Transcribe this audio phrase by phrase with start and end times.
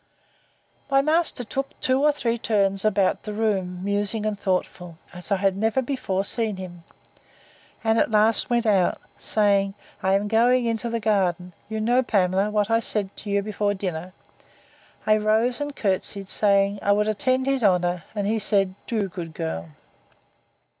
[0.89, 5.35] My master took two or three turns about the room, musing and thoughtful, as I
[5.35, 6.83] had never before seen him;
[7.83, 12.01] and at last he went out, saying, I am going into the garden: You know,
[12.01, 14.13] Pamela, what I said to you before dinner.
[15.05, 19.35] I rose, and courtesied, saying, I would attend his honour; and he said, Do, good
[19.35, 19.69] girl!